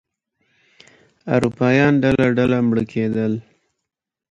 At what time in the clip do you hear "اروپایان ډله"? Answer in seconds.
1.35-2.27